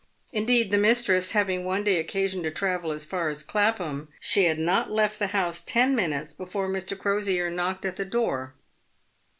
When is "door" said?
8.05-8.55